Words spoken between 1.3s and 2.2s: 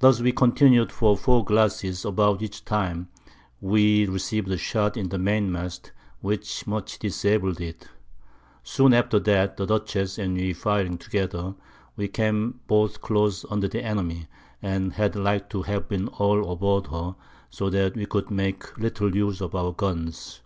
Glasses,